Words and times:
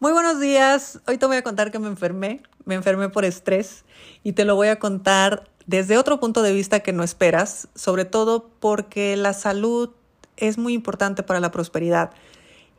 Muy 0.00 0.12
buenos 0.12 0.40
días. 0.40 0.98
Hoy 1.06 1.18
te 1.18 1.26
voy 1.26 1.36
a 1.36 1.42
contar 1.42 1.70
que 1.70 1.78
me 1.78 1.88
enfermé. 1.88 2.40
Me 2.64 2.74
enfermé 2.74 3.10
por 3.10 3.26
estrés 3.26 3.84
y 4.24 4.32
te 4.32 4.46
lo 4.46 4.56
voy 4.56 4.68
a 4.68 4.78
contar 4.78 5.50
desde 5.66 5.98
otro 5.98 6.18
punto 6.18 6.40
de 6.40 6.54
vista 6.54 6.80
que 6.80 6.94
no 6.94 7.02
esperas, 7.02 7.68
sobre 7.74 8.06
todo 8.06 8.48
porque 8.60 9.14
la 9.18 9.34
salud 9.34 9.90
es 10.38 10.56
muy 10.56 10.72
importante 10.72 11.22
para 11.22 11.38
la 11.38 11.50
prosperidad. 11.50 12.12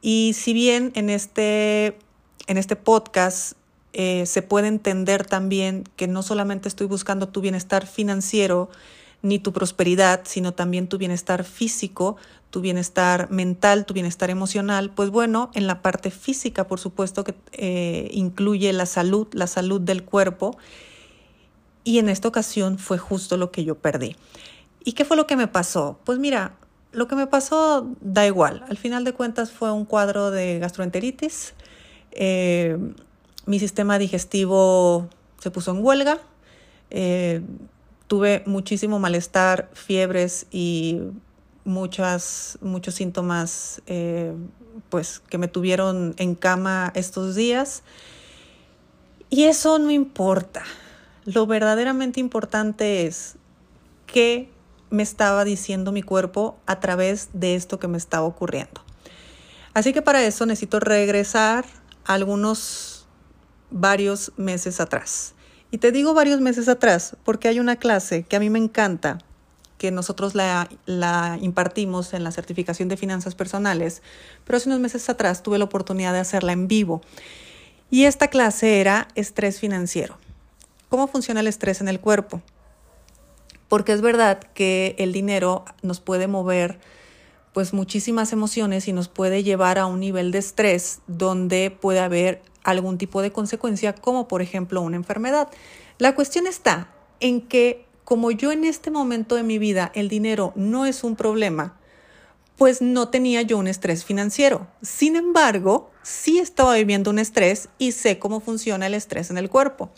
Y 0.02 0.34
si 0.34 0.54
bien 0.54 0.92
en 0.96 1.12
este, 1.12 1.96
en 2.48 2.58
este 2.58 2.76
podcast 2.76 3.54
eh, 3.94 4.26
se 4.26 4.42
puede 4.42 4.68
entender 4.68 5.24
también 5.24 5.84
que 5.96 6.08
no 6.08 6.24
solamente 6.24 6.68
estoy 6.70 6.88
buscando 6.88 7.30
tu 7.30 7.40
bienestar 7.40 7.86
financiero, 7.86 8.72
ni 9.22 9.40
tu 9.40 9.54
prosperidad, 9.54 10.22
sino 10.26 10.54
también 10.54 10.88
tu 10.88 10.98
bienestar 10.98 11.44
físico, 11.44 12.18
tu 12.50 12.62
bienestar 12.62 13.32
mental, 13.32 13.86
tu 13.86 13.94
bienestar 13.94 14.30
emocional, 14.30 14.92
pues 14.92 15.10
bueno, 15.10 15.52
en 15.54 15.68
la 15.68 15.82
parte 15.82 16.12
física, 16.12 16.68
por 16.68 16.80
supuesto, 16.80 17.24
que 17.24 17.36
eh, 17.54 18.10
incluye 18.12 18.74
la 18.74 18.86
salud, 18.86 19.28
la 19.32 19.48
salud 19.48 19.80
del 19.80 20.04
cuerpo. 20.04 20.58
Y 21.84 21.98
en 21.98 22.10
esta 22.10 22.28
ocasión 22.28 22.78
fue 22.78 22.98
justo 22.98 23.38
lo 23.38 23.52
que 23.52 23.64
yo 23.64 23.76
perdí. 23.76 24.16
¿Y 24.84 24.94
qué 24.94 25.06
fue 25.06 25.18
lo 25.18 25.28
que 25.28 25.36
me 25.36 25.48
pasó? 25.48 26.00
Pues 26.04 26.20
mira, 26.20 26.56
lo 26.92 27.08
que 27.08 27.16
me 27.16 27.28
pasó 27.28 27.88
da 28.02 28.26
igual. 28.26 28.66
Al 28.70 28.78
final 28.78 29.04
de 29.04 29.14
cuentas 29.14 29.52
fue 29.52 29.72
un 29.72 29.86
cuadro 29.86 30.32
de 30.32 30.60
gastroenteritis. 30.60 31.54
Eh, 32.12 32.78
mi 33.46 33.60
sistema 33.60 33.98
digestivo 33.98 35.10
se 35.40 35.52
puso 35.52 35.72
en 35.72 35.84
huelga. 35.84 36.20
Eh, 36.90 37.42
tuve 38.12 38.44
muchísimo 38.46 39.00
malestar, 39.00 39.70
fiebres 39.72 40.46
y 40.52 41.00
muchas, 41.64 42.58
muchos 42.60 42.96
síntomas 42.96 43.82
eh, 43.88 44.34
pues, 44.90 45.22
que 45.30 45.38
me 45.38 45.48
tuvieron 45.48 46.14
en 46.18 46.36
cama 46.36 46.92
estos 46.94 47.36
días. 47.36 47.84
Y 49.30 49.46
eso 49.46 49.80
no 49.80 49.92
importa. 49.92 50.62
Lo 51.24 51.48
verdaderamente 51.48 52.20
importante 52.20 53.08
es 53.08 53.38
qué 54.08 54.50
me 54.90 55.04
estaba 55.04 55.46
diciendo 55.46 55.94
mi 55.94 56.02
cuerpo 56.02 56.58
a 56.66 56.82
través 56.82 57.30
de 57.32 57.56
esto 57.56 57.80
que 57.80 57.88
me 57.88 57.98
estaba 57.98 58.26
ocurriendo. 58.26 58.82
Así 59.74 59.94
que 59.94 60.02
para 60.02 60.22
eso 60.22 60.46
necesito 60.46 60.82
regresar 60.82 61.64
algunos 62.04 63.08
varios 63.70 64.34
meses 64.36 64.82
atrás. 64.82 65.34
Y 65.72 65.78
te 65.78 65.92
digo 65.94 66.14
varios 66.14 66.42
meses 66.42 66.68
atrás 66.68 67.16
porque 67.24 67.48
hay 67.48 67.60
una 67.60 67.78
clase 67.78 68.24
que 68.24 68.36
a 68.36 68.40
mí 68.40 68.50
me 68.50 68.60
encanta, 68.60 69.20
que 69.78 69.90
nosotros 69.90 70.36
la, 70.36 70.70
la, 70.86 71.40
impartimos 71.42 72.14
en 72.14 72.24
la 72.24 72.32
certificación 72.32 72.90
de 72.90 72.98
finanzas 72.98 73.34
personales, 73.34 74.04
pero 74.46 74.58
hace 74.58 74.70
unos 74.70 74.82
meses 74.82 75.10
atrás 75.10 75.42
tuve 75.42 75.58
la 75.58 75.66
oportunidad 75.66 76.14
de 76.14 76.20
hacerla 76.20 76.52
en 76.52 76.68
vivo. 76.68 77.02
Y 77.90 78.04
esta 78.04 78.28
clase 78.28 78.80
era 78.80 79.08
estrés 79.16 79.60
financiero. 79.60 80.18
¿Cómo 80.90 81.08
funciona 81.08 81.40
el 81.40 81.48
estrés 81.48 81.80
en 81.82 81.88
el 81.88 82.02
cuerpo? 82.02 82.42
Porque 83.70 83.94
es 83.94 84.02
verdad 84.02 84.40
que 84.54 84.96
el 85.00 85.14
dinero 85.14 85.64
nos 85.82 86.02
puede 86.02 86.28
mover 86.28 86.80
pues 87.54 87.74
muchísimas 87.74 88.34
emociones 88.34 88.88
y 88.88 88.94
nos 88.94 89.08
puede 89.08 89.44
llevar 89.44 89.78
a 89.78 89.86
un 89.86 90.00
nivel 90.00 90.32
de 90.32 90.40
estrés 90.40 91.00
donde 91.08 91.72
puede 91.72 92.00
haber 92.00 92.42
algún 92.64 92.98
tipo 92.98 93.22
de 93.22 93.32
consecuencia, 93.32 93.94
como 93.94 94.28
por 94.28 94.42
ejemplo 94.42 94.82
una 94.82 94.96
enfermedad. 94.96 95.50
La 95.98 96.16
cuestión 96.16 96.48
está 96.48 96.90
en 97.20 97.42
que 97.42 97.86
como 98.04 98.32
yo 98.32 98.52
en 98.52 98.66
este 98.66 98.92
momento 98.92 99.36
de 99.36 99.44
mi 99.44 99.58
vida 99.58 99.92
el 99.96 100.10
dinero 100.10 100.54
no 100.56 100.86
es 100.86 101.04
un 101.04 101.16
problema, 101.16 101.78
pues 102.58 102.82
no 102.82 103.10
tenía 103.10 103.42
yo 103.42 103.58
un 103.58 103.68
estrés 103.68 104.06
financiero. 104.06 104.68
Sin 104.82 105.16
embargo, 105.16 105.90
sí 106.04 106.40
estaba 106.40 106.76
viviendo 106.76 107.10
un 107.10 107.20
estrés 107.20 107.70
y 107.78 107.92
sé 107.92 108.20
cómo 108.20 108.40
funciona 108.40 108.88
el 108.88 108.94
estrés 108.94 109.32
en 109.32 109.38
el 109.38 109.50
cuerpo. 109.50 109.90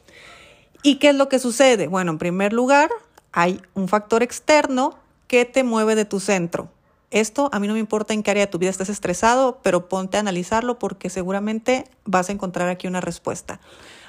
¿Y 0.81 0.95
qué 0.95 1.09
es 1.09 1.15
lo 1.15 1.29
que 1.29 1.39
sucede? 1.39 1.87
Bueno, 1.87 2.11
en 2.11 2.17
primer 2.17 2.53
lugar, 2.53 2.89
hay 3.31 3.61
un 3.73 3.87
factor 3.87 4.23
externo 4.23 4.97
que 5.27 5.45
te 5.45 5.63
mueve 5.63 5.95
de 5.95 6.05
tu 6.05 6.19
centro. 6.19 6.69
Esto 7.13 7.51
a 7.53 7.59
mí 7.59 7.67
no 7.67 7.73
me 7.73 7.79
importa 7.79 8.15
en 8.15 8.23
qué 8.23 8.31
área 8.31 8.47
de 8.47 8.51
tu 8.51 8.57
vida 8.57 8.71
estés 8.71 8.89
estresado, 8.89 9.59
pero 9.61 9.87
ponte 9.87 10.17
a 10.17 10.19
analizarlo 10.19 10.79
porque 10.79 11.11
seguramente 11.11 11.85
vas 12.05 12.27
a 12.27 12.31
encontrar 12.31 12.69
aquí 12.69 12.87
una 12.87 13.01
respuesta. 13.01 13.59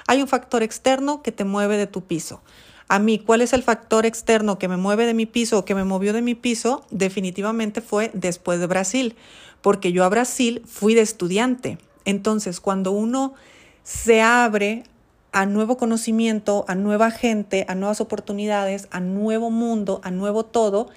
Hay 0.07 0.23
un 0.23 0.27
factor 0.27 0.63
externo 0.63 1.21
que 1.21 1.31
te 1.31 1.45
mueve 1.45 1.77
de 1.77 1.85
tu 1.85 2.01
piso. 2.01 2.41
A 2.87 2.97
mí, 2.97 3.19
¿cuál 3.19 3.41
es 3.41 3.53
el 3.53 3.61
factor 3.61 4.07
externo 4.07 4.57
que 4.57 4.67
me 4.67 4.77
mueve 4.77 5.05
de 5.05 5.13
mi 5.13 5.27
piso 5.27 5.59
o 5.59 5.65
que 5.65 5.75
me 5.75 5.83
movió 5.83 6.13
de 6.13 6.23
mi 6.23 6.33
piso? 6.33 6.83
Definitivamente 6.89 7.81
fue 7.81 8.09
después 8.15 8.59
de 8.59 8.65
Brasil, 8.65 9.15
porque 9.61 9.91
yo 9.91 10.03
a 10.03 10.09
Brasil 10.09 10.63
fui 10.65 10.95
de 10.95 11.01
estudiante. 11.01 11.77
Entonces, 12.05 12.59
cuando 12.59 12.89
uno 12.91 13.35
se 13.83 14.23
abre 14.23 14.83
a 15.31 15.45
nuevo 15.45 15.77
conocimiento, 15.77 16.65
a 16.67 16.73
nueva 16.73 17.11
gente, 17.11 17.65
a 17.67 17.75
nuevas 17.75 18.01
oportunidades, 18.01 18.87
a 18.89 18.99
nuevo 18.99 19.51
mundo, 19.51 20.01
a 20.03 20.09
nuevo 20.09 20.43
todo, 20.45 20.89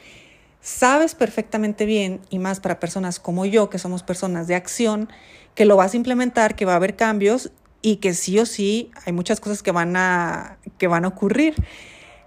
sabes 0.61 1.15
perfectamente 1.15 1.87
bien, 1.87 2.21
y 2.31 2.39
más 2.39 2.61
para 2.61 2.81
personas 2.81 3.19
como 3.19 3.47
yo, 3.47 3.71
que 3.71 3.79
somos 3.79 4.03
personas 4.03 4.47
de 4.47 4.55
acción, 4.55 5.09
que 5.55 5.65
lo 5.65 5.77
vas 5.77 5.95
a 5.95 5.97
implementar, 5.97 6.57
que 6.57 6.65
va 6.65 6.73
a 6.73 6.77
haber 6.77 6.97
cambios 6.97 7.51
y 7.83 7.97
que 7.97 8.15
sí 8.15 8.39
o 8.39 8.47
sí 8.47 8.91
hay 9.05 9.13
muchas 9.13 9.41
cosas 9.41 9.63
que 9.63 9.73
van 9.73 9.97
a, 9.97 10.59
que 10.79 10.87
van 10.89 11.05
a 11.05 11.09
ocurrir. 11.09 11.55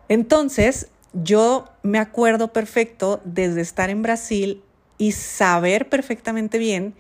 Entonces, 0.10 0.88
yo 1.14 1.66
me 1.84 2.00
acuerdo 2.00 2.54
perfecto 2.54 3.22
desde 3.26 3.62
estar 3.62 3.90
en 3.90 4.02
Brasil 4.02 4.64
y 4.98 5.14
saber 5.14 5.90
perfectamente 5.90 6.58
bien 6.58 6.96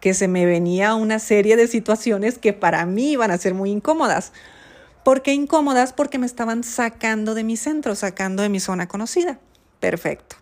que 0.00 0.14
se 0.14 0.28
me 0.28 0.46
venía 0.46 0.94
una 0.94 1.18
serie 1.18 1.56
de 1.56 1.68
situaciones 1.68 2.38
que 2.38 2.52
para 2.52 2.84
mí 2.86 3.12
iban 3.12 3.30
a 3.30 3.38
ser 3.38 3.54
muy 3.54 3.70
incómodas. 3.70 4.32
¿Por 5.04 5.22
qué 5.22 5.32
incómodas? 5.32 5.92
Porque 5.92 6.18
me 6.18 6.26
estaban 6.26 6.64
sacando 6.64 7.34
de 7.34 7.44
mi 7.44 7.56
centro, 7.56 7.94
sacando 7.94 8.42
de 8.42 8.48
mi 8.48 8.60
zona 8.60 8.88
conocida. 8.88 9.38
Perfecto. 9.80 10.36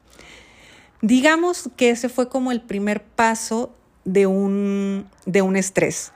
Digamos 1.05 1.69
que 1.77 1.91
ese 1.91 2.09
fue 2.09 2.31
como 2.31 2.51
el 2.51 2.63
primer 2.63 3.03
paso 3.03 3.75
de 4.07 4.27
un, 4.27 5.07
de 5.27 5.43
un 5.43 5.55
estrés. 5.55 6.13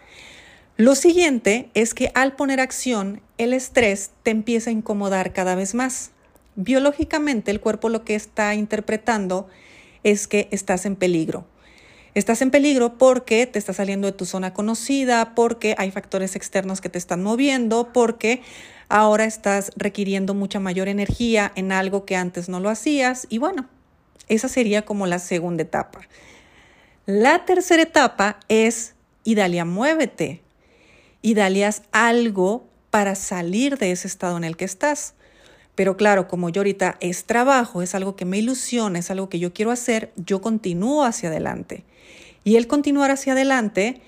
Lo 0.78 0.94
siguiente 0.94 1.68
es 1.74 1.92
que 1.92 2.10
al 2.14 2.36
poner 2.36 2.58
acción, 2.58 3.20
el 3.36 3.52
estrés 3.52 4.12
te 4.22 4.30
empieza 4.30 4.70
a 4.70 4.72
incomodar 4.72 5.34
cada 5.34 5.54
vez 5.56 5.74
más. 5.74 6.12
Biológicamente, 6.56 7.50
el 7.50 7.60
cuerpo 7.60 7.90
lo 7.90 8.02
que 8.02 8.14
está 8.14 8.54
interpretando 8.54 9.46
es 10.04 10.26
que 10.26 10.48
estás 10.52 10.86
en 10.86 10.96
peligro. 10.96 11.44
Estás 12.14 12.40
en 12.40 12.50
peligro 12.50 12.96
porque 12.96 13.46
te 13.46 13.58
está 13.58 13.74
saliendo 13.74 14.06
de 14.06 14.14
tu 14.14 14.24
zona 14.24 14.54
conocida, 14.54 15.34
porque 15.34 15.74
hay 15.76 15.90
factores 15.90 16.34
externos 16.34 16.80
que 16.80 16.88
te 16.88 16.96
están 16.96 17.22
moviendo, 17.22 17.92
porque 17.92 18.40
ahora 18.88 19.26
estás 19.26 19.70
requiriendo 19.76 20.32
mucha 20.32 20.60
mayor 20.60 20.88
energía 20.88 21.52
en 21.56 21.72
algo 21.72 22.06
que 22.06 22.16
antes 22.16 22.48
no 22.48 22.58
lo 22.58 22.70
hacías 22.70 23.26
y 23.28 23.36
bueno, 23.36 23.68
esa 24.28 24.48
sería 24.48 24.84
como 24.84 25.06
la 25.06 25.18
segunda 25.18 25.62
etapa. 25.62 26.00
La 27.06 27.46
tercera 27.46 27.82
etapa 27.82 28.38
es, 28.48 28.94
Idalia, 29.24 29.64
muévete. 29.64 30.42
Idalia, 31.22 31.68
haz 31.68 31.82
algo 31.90 32.66
para 32.90 33.14
salir 33.14 33.78
de 33.78 33.92
ese 33.92 34.06
estado 34.06 34.36
en 34.36 34.44
el 34.44 34.56
que 34.56 34.66
estás. 34.66 35.14
Pero 35.74 35.96
claro, 35.96 36.28
como 36.28 36.50
yo 36.50 36.60
ahorita 36.60 36.96
es 37.00 37.24
trabajo, 37.24 37.80
es 37.80 37.94
algo 37.94 38.14
que 38.14 38.24
me 38.24 38.38
ilusiona, 38.38 38.98
es 38.98 39.10
algo 39.10 39.28
que 39.28 39.38
yo 39.38 39.54
quiero 39.54 39.70
hacer, 39.70 40.12
yo 40.16 40.40
continúo 40.40 41.04
hacia 41.04 41.28
adelante. 41.28 41.84
Y 42.44 42.56
el 42.56 42.66
continuar 42.66 43.10
hacia 43.10 43.32
adelante 43.32 44.00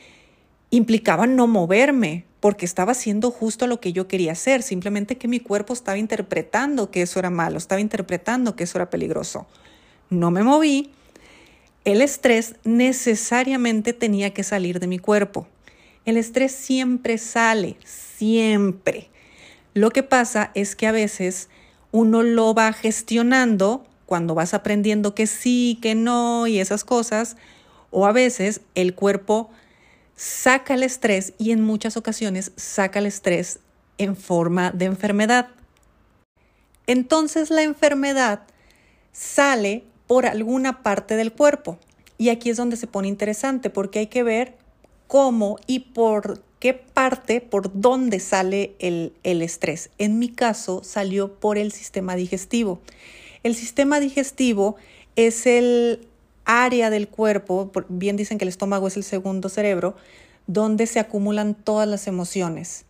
implicaba 0.71 1.27
no 1.27 1.47
moverme, 1.47 2.25
porque 2.41 2.65
estaba 2.65 2.93
haciendo 2.93 3.31
justo 3.31 3.67
lo 3.67 3.81
que 3.81 3.93
yo 3.93 4.09
quería 4.09 4.33
hacer, 4.33 4.63
simplemente 4.63 5.17
que 5.17 5.29
mi 5.29 5.41
cuerpo 5.41 5.73
estaba 5.73 5.99
interpretando 5.99 6.91
que 6.91 7.03
eso 7.03 7.19
era 7.19 7.31
malo, 7.31 7.59
estaba 7.59 7.81
interpretando 7.81 8.57
que 8.57 8.65
eso 8.65 8.79
era 8.79 8.91
peligroso 8.91 9.47
no 10.11 10.31
me 10.31 10.43
moví, 10.43 10.91
el 11.85 12.03
estrés 12.03 12.57
necesariamente 12.65 13.93
tenía 13.93 14.35
que 14.35 14.43
salir 14.43 14.81
de 14.81 14.87
mi 14.87 14.99
cuerpo. 14.99 15.47
El 16.05 16.17
estrés 16.17 16.53
siempre 16.53 17.17
sale, 17.19 17.77
siempre. 17.85 19.09
Lo 19.73 19.91
que 19.91 20.03
pasa 20.03 20.51
es 20.55 20.77
que 20.77 20.87
a 20.87 20.93
veces 20.93 21.49
uno 21.93 22.23
lo 22.23 22.55
va 22.55 22.73
gestionando 22.73 23.87
cuando 24.07 24.35
vas 24.35 24.55
aprendiendo 24.55 25.15
que 25.15 25.27
sí, 25.27 25.79
que 25.81 25.95
no 25.95 26.47
y 26.47 26.59
esas 26.59 26.85
cosas, 26.85 27.37
o 27.91 28.07
a 28.07 28.13
veces 28.13 28.61
el 28.75 28.95
cuerpo 28.95 29.51
saca 30.17 30.75
el 30.75 30.83
estrés 30.83 31.33
y 31.39 31.53
en 31.53 31.63
muchas 31.63 31.97
ocasiones 31.97 32.53
saca 32.57 32.99
el 32.99 33.07
estrés 33.07 33.61
en 33.99 34.17
forma 34.17 34.71
de 34.73 34.87
enfermedad. 34.87 35.49
Entonces 36.87 37.51
la 37.51 37.63
enfermedad 37.63 38.43
sale 39.13 39.85
por 40.11 40.27
alguna 40.27 40.83
parte 40.83 41.15
del 41.15 41.31
cuerpo. 41.31 41.79
Y 42.19 42.31
aquí 42.31 42.51
es 42.51 42.57
donde 42.57 42.77
se 42.77 42.89
pone 42.89 43.07
interesante 43.07 43.71
porque 43.71 44.01
hay 44.01 44.07
que 44.09 44.25
ver 44.25 44.57
cómo 45.07 45.57
y 45.69 45.79
por 45.79 46.43
qué 46.59 46.75
parte, 46.75 47.41
por 47.41 47.81
dónde 47.81 48.19
sale 48.19 48.75
el, 48.81 49.13
el 49.23 49.41
estrés. 49.41 49.91
En 49.99 50.19
mi 50.19 50.29
caso 50.29 50.83
salió 50.83 51.35
por 51.35 51.59
el 51.59 51.71
sistema 51.71 52.17
digestivo. 52.17 52.81
El 53.45 53.55
sistema 53.55 54.01
digestivo 54.01 54.75
es 55.15 55.47
el 55.47 56.09
área 56.45 56.91
del 56.91 57.07
cuerpo, 57.07 57.71
bien 57.89 58.17
dicen 58.17 58.37
que 58.37 58.45
el 58.45 58.49
estómago 58.49 58.89
es 58.89 58.97
el 58.97 59.05
segundo 59.05 59.49
cerebro, 59.49 59.95
donde 60.49 60.89
se 60.89 60.99
acumulan 60.99 61.55
todas 61.55 61.87
las 61.87 62.09
emociones. 62.09 62.85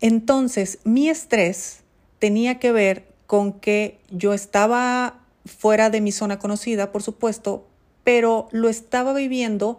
Entonces, 0.00 0.78
mi 0.84 1.10
estrés 1.10 1.80
tenía 2.18 2.58
que 2.58 2.72
ver 2.72 3.04
con 3.26 3.52
que 3.52 3.98
yo 4.10 4.32
estaba 4.32 5.21
fuera 5.44 5.90
de 5.90 6.00
mi 6.00 6.12
zona 6.12 6.38
conocida, 6.38 6.92
por 6.92 7.02
supuesto, 7.02 7.66
pero 8.04 8.48
lo 8.52 8.68
estaba 8.68 9.12
viviendo 9.12 9.78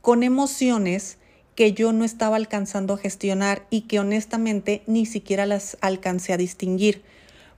con 0.00 0.22
emociones 0.22 1.18
que 1.54 1.72
yo 1.72 1.92
no 1.92 2.04
estaba 2.04 2.36
alcanzando 2.36 2.94
a 2.94 2.98
gestionar 2.98 3.66
y 3.70 3.82
que 3.82 4.00
honestamente 4.00 4.82
ni 4.86 5.06
siquiera 5.06 5.46
las 5.46 5.76
alcancé 5.80 6.32
a 6.32 6.36
distinguir, 6.36 7.02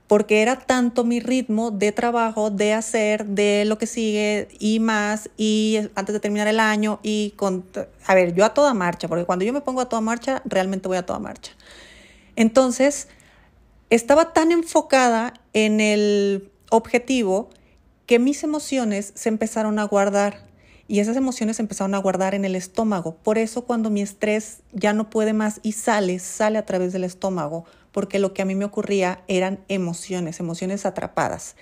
porque 0.07 0.41
era 0.41 0.59
tanto 0.59 1.03
mi 1.03 1.19
ritmo 1.19 1.71
de 1.71 1.91
trabajo, 1.91 2.49
de 2.49 2.73
hacer, 2.73 3.25
de 3.25 3.65
lo 3.65 3.77
que 3.77 3.87
sigue 3.87 4.47
y 4.59 4.79
más, 4.79 5.29
y 5.35 5.79
antes 5.95 6.13
de 6.13 6.19
terminar 6.19 6.47
el 6.47 6.59
año 6.59 6.99
y 7.03 7.33
con, 7.35 7.65
a 8.05 8.15
ver, 8.15 8.33
yo 8.33 8.45
a 8.45 8.53
toda 8.53 8.73
marcha, 8.73 9.07
porque 9.07 9.25
cuando 9.25 9.43
yo 9.43 9.51
me 9.51 9.61
pongo 9.61 9.81
a 9.81 9.89
toda 9.89 10.01
marcha, 10.01 10.41
realmente 10.45 10.87
voy 10.87 10.97
a 10.97 11.05
toda 11.05 11.19
marcha. 11.19 11.51
Entonces, 12.35 13.07
estaba 13.89 14.31
tan 14.33 14.51
enfocada 14.51 15.33
en 15.53 15.79
el 15.81 16.51
objetivo 16.69 17.49
que 18.05 18.19
mis 18.19 18.43
emociones 18.43 19.11
se 19.15 19.29
empezaron 19.29 19.79
a 19.79 19.83
guardar 19.83 20.47
y 20.87 20.99
esas 20.99 21.17
emociones 21.17 21.57
se 21.57 21.61
empezaron 21.61 21.95
a 21.95 21.99
guardar 21.99 22.33
en 22.33 22.45
el 22.45 22.55
estómago. 22.55 23.15
Por 23.15 23.37
eso 23.37 23.65
cuando 23.65 23.89
mi 23.89 24.01
estrés 24.01 24.59
ya 24.71 24.93
no 24.93 25.09
puede 25.09 25.33
más 25.33 25.59
y 25.61 25.73
sale, 25.73 26.19
sale 26.19 26.57
a 26.57 26.65
través 26.65 26.93
del 26.93 27.03
estómago, 27.03 27.65
porque 27.91 28.19
lo 28.19 28.33
que 28.33 28.41
a 28.41 28.45
mí 28.45 28.55
me 28.55 28.65
ocurría 28.65 29.21
eran 29.27 29.59
emociones, 29.67 30.39
emociones 30.39 30.85
atrapadas. 30.85 31.55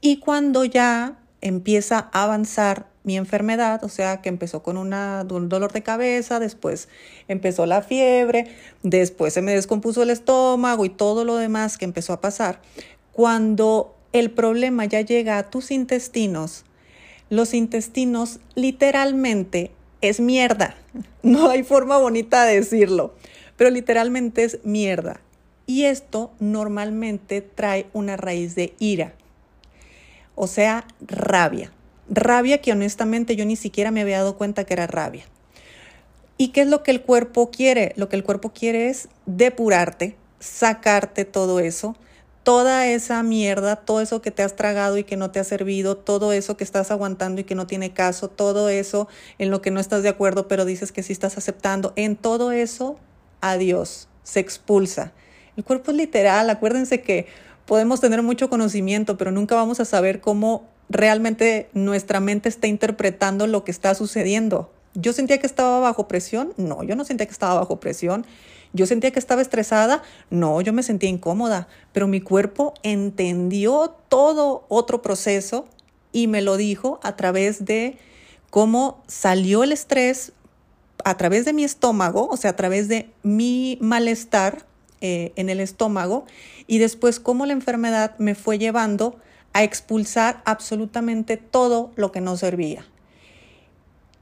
Y 0.00 0.18
cuando 0.18 0.64
ya 0.64 1.18
empieza 1.40 2.10
a 2.12 2.24
avanzar 2.24 2.88
mi 3.04 3.16
enfermedad, 3.16 3.84
o 3.84 3.88
sea, 3.88 4.20
que 4.20 4.28
empezó 4.28 4.64
con 4.64 4.76
una, 4.76 5.24
un 5.30 5.48
dolor 5.48 5.72
de 5.72 5.84
cabeza, 5.84 6.40
después 6.40 6.88
empezó 7.28 7.64
la 7.66 7.82
fiebre, 7.82 8.48
después 8.82 9.32
se 9.32 9.42
me 9.42 9.54
descompuso 9.54 10.02
el 10.02 10.10
estómago 10.10 10.84
y 10.84 10.90
todo 10.90 11.24
lo 11.24 11.36
demás 11.36 11.78
que 11.78 11.84
empezó 11.84 12.12
a 12.12 12.20
pasar. 12.20 12.60
Cuando 13.12 13.95
el 14.12 14.30
problema 14.30 14.84
ya 14.84 15.00
llega 15.00 15.38
a 15.38 15.50
tus 15.50 15.70
intestinos, 15.70 16.64
los 17.28 17.54
intestinos 17.54 18.40
literalmente 18.54 19.70
es 20.00 20.20
mierda. 20.20 20.76
No 21.22 21.50
hay 21.50 21.64
forma 21.64 21.98
bonita 21.98 22.44
de 22.44 22.54
decirlo, 22.54 23.14
pero 23.56 23.70
literalmente 23.70 24.44
es 24.44 24.60
mierda. 24.62 25.20
Y 25.66 25.84
esto 25.84 26.30
normalmente 26.38 27.40
trae 27.40 27.86
una 27.92 28.16
raíz 28.16 28.54
de 28.54 28.74
ira, 28.78 29.14
o 30.36 30.46
sea, 30.46 30.86
rabia. 31.00 31.72
Rabia 32.08 32.60
que 32.60 32.70
honestamente 32.70 33.34
yo 33.34 33.44
ni 33.44 33.56
siquiera 33.56 33.90
me 33.90 34.02
había 34.02 34.18
dado 34.18 34.36
cuenta 34.36 34.62
que 34.62 34.74
era 34.74 34.86
rabia. 34.86 35.24
¿Y 36.38 36.48
qué 36.48 36.60
es 36.60 36.68
lo 36.68 36.84
que 36.84 36.92
el 36.92 37.02
cuerpo 37.02 37.50
quiere? 37.50 37.92
Lo 37.96 38.08
que 38.08 38.16
el 38.16 38.22
cuerpo 38.22 38.52
quiere 38.52 38.88
es 38.88 39.08
depurarte, 39.24 40.14
sacarte 40.38 41.24
todo 41.24 41.58
eso, 41.58 41.96
toda 42.46 42.86
esa 42.86 43.24
mierda, 43.24 43.74
todo 43.74 44.00
eso 44.00 44.22
que 44.22 44.30
te 44.30 44.44
has 44.44 44.54
tragado 44.54 44.96
y 44.98 45.02
que 45.02 45.16
no 45.16 45.32
te 45.32 45.40
ha 45.40 45.44
servido, 45.44 45.96
todo 45.96 46.32
eso 46.32 46.56
que 46.56 46.62
estás 46.62 46.92
aguantando 46.92 47.40
y 47.40 47.44
que 47.44 47.56
no 47.56 47.66
tiene 47.66 47.92
caso, 47.92 48.28
todo 48.28 48.68
eso 48.68 49.08
en 49.38 49.50
lo 49.50 49.60
que 49.60 49.72
no 49.72 49.80
estás 49.80 50.04
de 50.04 50.10
acuerdo, 50.10 50.46
pero 50.46 50.64
dices 50.64 50.92
que 50.92 51.02
sí 51.02 51.12
estás 51.12 51.36
aceptando, 51.38 51.92
en 51.96 52.14
todo 52.14 52.52
eso, 52.52 53.00
adiós, 53.40 54.06
se 54.22 54.38
expulsa. 54.38 55.12
El 55.56 55.64
cuerpo 55.64 55.90
es 55.90 55.96
literal, 55.96 56.48
acuérdense 56.48 57.02
que 57.02 57.26
podemos 57.64 58.00
tener 58.00 58.22
mucho 58.22 58.48
conocimiento, 58.48 59.18
pero 59.18 59.32
nunca 59.32 59.56
vamos 59.56 59.80
a 59.80 59.84
saber 59.84 60.20
cómo 60.20 60.68
realmente 60.88 61.68
nuestra 61.72 62.20
mente 62.20 62.48
está 62.48 62.68
interpretando 62.68 63.48
lo 63.48 63.64
que 63.64 63.72
está 63.72 63.92
sucediendo. 63.96 64.70
Yo 64.94 65.12
sentía 65.12 65.38
que 65.38 65.48
estaba 65.48 65.80
bajo 65.80 66.06
presión, 66.06 66.54
no, 66.56 66.84
yo 66.84 66.94
no 66.94 67.04
sentía 67.04 67.26
que 67.26 67.32
estaba 67.32 67.54
bajo 67.58 67.80
presión. 67.80 68.24
Yo 68.76 68.86
sentía 68.86 69.10
que 69.10 69.18
estaba 69.18 69.40
estresada, 69.40 70.02
no, 70.28 70.60
yo 70.60 70.72
me 70.74 70.82
sentía 70.82 71.08
incómoda, 71.08 71.66
pero 71.92 72.06
mi 72.06 72.20
cuerpo 72.20 72.74
entendió 72.82 73.96
todo 74.08 74.66
otro 74.68 75.00
proceso 75.00 75.66
y 76.12 76.26
me 76.26 76.42
lo 76.42 76.58
dijo 76.58 77.00
a 77.02 77.16
través 77.16 77.64
de 77.64 77.96
cómo 78.50 79.02
salió 79.06 79.64
el 79.64 79.72
estrés 79.72 80.32
a 81.04 81.16
través 81.16 81.46
de 81.46 81.54
mi 81.54 81.64
estómago, 81.64 82.28
o 82.28 82.36
sea, 82.36 82.50
a 82.50 82.56
través 82.56 82.88
de 82.88 83.10
mi 83.22 83.78
malestar 83.80 84.66
eh, 85.00 85.32
en 85.36 85.48
el 85.48 85.60
estómago, 85.60 86.26
y 86.66 86.78
después 86.78 87.18
cómo 87.18 87.46
la 87.46 87.54
enfermedad 87.54 88.14
me 88.18 88.34
fue 88.34 88.58
llevando 88.58 89.16
a 89.54 89.62
expulsar 89.62 90.42
absolutamente 90.44 91.38
todo 91.38 91.92
lo 91.96 92.12
que 92.12 92.20
no 92.20 92.36
servía. 92.36 92.86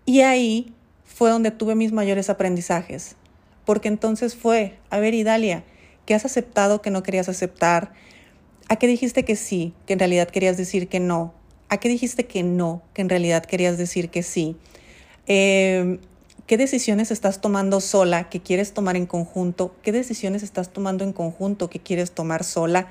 Y 0.06 0.20
ahí 0.20 0.72
fue 1.04 1.30
donde 1.30 1.50
tuve 1.50 1.74
mis 1.74 1.90
mayores 1.90 2.30
aprendizajes 2.30 3.16
porque 3.64 3.88
entonces 3.88 4.34
fue, 4.34 4.78
a 4.90 4.99
ver, 4.99 5.14
Idalia, 5.14 5.64
¿qué 6.06 6.14
has 6.14 6.25
aceptado 6.25 6.82
que 6.82 6.90
no 6.90 7.02
querías 7.02 7.28
aceptar? 7.28 7.93
¿A 8.69 8.76
qué 8.76 8.87
dijiste 8.87 9.25
que 9.25 9.37
sí, 9.37 9.75
que 9.87 9.93
en 9.94 9.99
realidad 9.99 10.28
querías 10.28 10.56
decir 10.56 10.88
que 10.88 11.00
no? 11.00 11.34
¿A 11.69 11.78
qué 11.78 11.88
dijiste 11.88 12.26
que 12.26 12.43
no, 12.43 12.82
que 12.93 13.02
en 13.02 13.08
realidad 13.08 13.44
querías 13.44 13.78
decir 13.78 14.11
que 14.11 14.22
sí? 14.22 14.56
Em, 15.26 15.99
¿Qué 16.46 16.58
decisiones 16.58 17.11
estás 17.11 17.40
tomando 17.40 17.81
sola 17.81 18.28
que 18.28 18.43
quieres 18.43 18.75
tomar 18.75 18.96
en 18.96 19.06
conjunto? 19.06 19.75
¿Qué 19.82 19.93
decisiones 19.93 20.43
estás 20.43 20.70
tomando 20.70 21.02
en 21.02 21.14
conjunto 21.14 21.70
que 21.70 21.81
quieres 21.81 22.11
tomar 22.11 22.44
sola? 22.44 22.88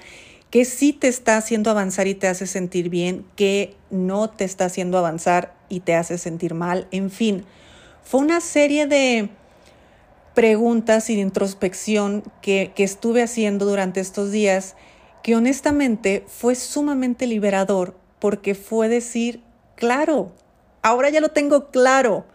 ¿Qué 0.50 0.66
sí 0.66 0.92
te 0.92 1.08
está 1.08 1.38
haciendo 1.38 1.70
avanzar 1.70 2.08
y 2.08 2.16
te 2.16 2.28
hace 2.28 2.48
sentir 2.48 2.90
bien? 2.90 3.28
¿Qué 3.36 3.76
no 3.92 4.28
te 4.28 4.44
está 4.44 4.66
haciendo 4.66 4.98
avanzar 4.98 5.54
y 5.70 5.82
te 5.82 5.94
hace 5.94 6.18
sentir 6.18 6.56
mal? 6.56 6.88
En 6.90 7.12
fin, 7.12 7.46
fue 8.04 8.22
una 8.22 8.42
serie 8.42 8.88
de 8.88 9.30
preguntas 10.34 11.10
y 11.10 11.16
de 11.16 11.22
introspección 11.22 12.24
que, 12.42 12.72
que 12.76 12.84
estuve 12.84 13.22
haciendo 13.22 13.66
durante 13.66 14.00
estos 14.00 14.32
días, 14.32 14.76
que 15.22 15.36
honestamente 15.36 16.24
fue 16.28 16.56
sumamente 16.56 17.28
liberador 17.28 17.96
porque 18.20 18.56
fue 18.56 18.90
decir, 18.90 19.42
claro, 19.76 20.32
ahora 20.82 21.10
ya 21.10 21.22
lo 21.22 21.30
tengo 21.30 21.72
claro, 21.72 22.26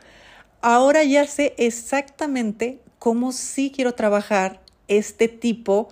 ahora 0.60 1.04
ya 1.04 1.26
sé 1.26 1.54
exactamente 1.58 2.80
cómo 2.98 3.32
sí 3.32 3.72
quiero 3.74 3.94
trabajar 3.94 4.60
este 4.88 5.28
tipo 5.28 5.88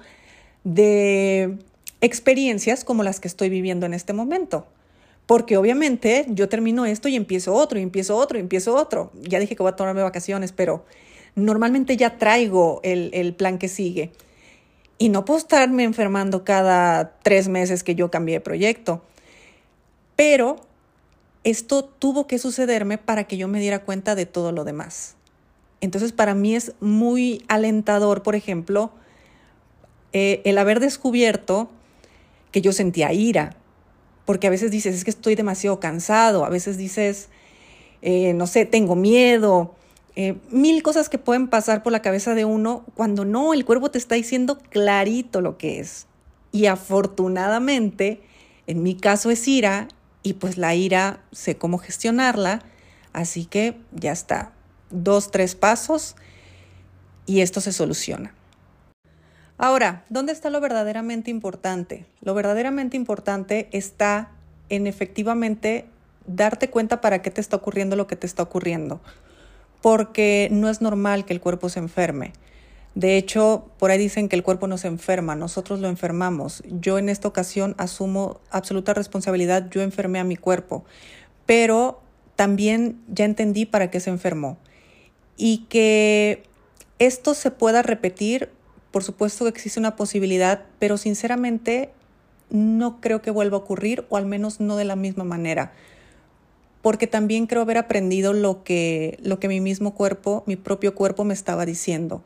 de 0.64 1.58
experiencias 2.00 2.84
como 2.84 3.02
las 3.02 3.20
que 3.20 3.28
estoy 3.28 3.48
viviendo 3.48 3.86
en 3.86 3.94
este 3.94 4.12
momento. 4.12 4.66
Porque 5.26 5.56
obviamente 5.56 6.24
yo 6.28 6.48
termino 6.48 6.86
esto 6.86 7.08
y 7.08 7.16
empiezo 7.16 7.54
otro, 7.54 7.78
y 7.78 7.82
empiezo 7.82 8.16
otro, 8.16 8.38
y 8.38 8.40
empiezo 8.40 8.76
otro. 8.76 9.12
Ya 9.22 9.40
dije 9.40 9.56
que 9.56 9.62
voy 9.62 9.72
a 9.72 9.76
tomarme 9.76 10.02
vacaciones, 10.02 10.52
pero 10.52 10.84
normalmente 11.36 11.96
ya 11.96 12.18
traigo 12.18 12.80
el, 12.82 13.34
plan 13.34 13.58
que 13.58 13.68
sigue. 13.68 14.10
Y 14.98 15.10
no 15.10 15.24
puedo 15.24 15.38
estarme 15.38 15.84
enfermando 15.84 16.42
cada 16.42 17.18
tres 17.22 17.48
meses 17.48 17.84
que 17.84 17.94
yo 17.94 18.10
cambié 18.10 18.36
de 18.36 18.40
proyecto. 18.40 19.02
Pero 20.16 20.56
esto 21.44 21.84
tuvo 21.84 22.26
que 22.26 22.38
sucederme 22.38 22.98
para 22.98 23.24
que 23.24 23.36
yo 23.36 23.46
me 23.46 23.60
diera 23.60 23.84
cuenta 23.84 24.14
de 24.14 24.26
todo 24.26 24.50
lo 24.50 24.64
demás. 24.64 25.14
Entonces 25.82 26.12
para 26.12 26.34
mí 26.34 26.56
es 26.56 26.72
muy 26.80 27.44
alentador, 27.46 28.22
por 28.22 28.34
ejemplo, 28.34 28.90
eh, 30.14 30.40
el 30.44 30.56
haber 30.56 30.80
descubierto 30.80 31.68
que 32.50 32.62
yo 32.62 32.72
sentía 32.72 33.12
ira, 33.12 33.54
porque 34.24 34.46
a 34.46 34.50
veces 34.50 34.70
dices, 34.70 34.94
es 34.94 35.04
que 35.04 35.10
estoy 35.10 35.34
demasiado 35.34 35.78
cansado, 35.78 36.46
a 36.46 36.48
veces 36.48 36.78
dices, 36.78 37.28
eh, 38.00 38.32
no 38.32 38.46
sé, 38.46 38.64
tengo 38.64 38.96
miedo, 38.96 39.75
eh, 40.18 40.38
mil 40.50 40.82
cosas 40.82 41.10
que 41.10 41.18
pueden 41.18 41.46
pasar 41.46 41.82
por 41.82 41.92
la 41.92 42.00
cabeza 42.00 42.34
de 42.34 42.46
uno 42.46 42.86
cuando 42.94 43.26
no, 43.26 43.52
el 43.52 43.66
cuerpo 43.66 43.90
te 43.90 43.98
está 43.98 44.14
diciendo 44.14 44.58
clarito 44.70 45.42
lo 45.42 45.58
que 45.58 45.78
es. 45.78 46.06
Y 46.52 46.66
afortunadamente, 46.66 48.22
en 48.66 48.82
mi 48.82 48.96
caso 48.96 49.30
es 49.30 49.46
ira, 49.46 49.88
y 50.22 50.32
pues 50.32 50.56
la 50.56 50.74
ira 50.74 51.20
sé 51.32 51.58
cómo 51.58 51.76
gestionarla, 51.76 52.62
así 53.12 53.44
que 53.44 53.76
ya 53.92 54.10
está. 54.10 54.52
Dos, 54.90 55.30
tres 55.30 55.54
pasos 55.54 56.16
y 57.26 57.42
esto 57.42 57.60
se 57.60 57.72
soluciona. 57.72 58.34
Ahora, 59.58 60.04
¿dónde 60.08 60.32
está 60.32 60.48
lo 60.48 60.62
verdaderamente 60.62 61.30
importante? 61.30 62.06
Lo 62.22 62.32
verdaderamente 62.32 62.96
importante 62.96 63.68
está 63.72 64.30
en 64.70 64.86
efectivamente 64.86 65.86
darte 66.26 66.70
cuenta 66.70 67.02
para 67.02 67.20
qué 67.20 67.30
te 67.30 67.42
está 67.42 67.56
ocurriendo 67.56 67.96
lo 67.96 68.06
que 68.06 68.16
te 68.16 68.26
está 68.26 68.42
ocurriendo 68.42 69.00
porque 69.86 70.48
no 70.50 70.68
es 70.68 70.80
normal 70.80 71.24
que 71.24 71.32
el 71.32 71.40
cuerpo 71.40 71.68
se 71.68 71.78
enferme. 71.78 72.32
De 72.96 73.16
hecho, 73.16 73.70
por 73.78 73.92
ahí 73.92 73.98
dicen 73.98 74.28
que 74.28 74.34
el 74.34 74.42
cuerpo 74.42 74.66
no 74.66 74.78
se 74.78 74.88
enferma, 74.88 75.36
nosotros 75.36 75.78
lo 75.78 75.86
enfermamos. 75.86 76.64
Yo 76.66 76.98
en 76.98 77.08
esta 77.08 77.28
ocasión 77.28 77.76
asumo 77.78 78.40
absoluta 78.50 78.94
responsabilidad, 78.94 79.70
yo 79.70 79.82
enfermé 79.82 80.18
a 80.18 80.24
mi 80.24 80.34
cuerpo, 80.34 80.84
pero 81.46 82.00
también 82.34 83.00
ya 83.06 83.26
entendí 83.26 83.64
para 83.64 83.88
qué 83.88 84.00
se 84.00 84.10
enfermó. 84.10 84.58
Y 85.36 85.66
que 85.68 86.42
esto 86.98 87.34
se 87.34 87.52
pueda 87.52 87.82
repetir, 87.82 88.50
por 88.90 89.04
supuesto 89.04 89.44
que 89.44 89.50
existe 89.50 89.78
una 89.78 89.94
posibilidad, 89.94 90.64
pero 90.80 90.96
sinceramente 90.96 91.92
no 92.50 93.00
creo 93.00 93.22
que 93.22 93.30
vuelva 93.30 93.56
a 93.56 93.60
ocurrir, 93.60 94.04
o 94.08 94.16
al 94.16 94.26
menos 94.26 94.58
no 94.58 94.74
de 94.74 94.84
la 94.84 94.96
misma 94.96 95.22
manera 95.22 95.74
porque 96.86 97.08
también 97.08 97.48
creo 97.48 97.62
haber 97.62 97.78
aprendido 97.78 98.32
lo 98.32 98.62
que, 98.62 99.18
lo 99.20 99.40
que 99.40 99.48
mi 99.48 99.60
mismo 99.60 99.92
cuerpo, 99.96 100.44
mi 100.46 100.54
propio 100.54 100.94
cuerpo 100.94 101.24
me 101.24 101.34
estaba 101.34 101.66
diciendo. 101.66 102.22